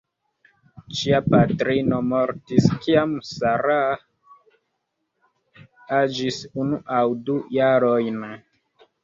Ŝia 0.99 1.17
patrino 1.33 1.99
mortis 2.13 2.65
kiam 2.85 3.13
Sarah 3.33 3.93
aĝis 5.99 6.41
unu 6.65 6.81
aŭ 6.97 7.05
du 7.31 7.39
jarojn. 7.61 8.21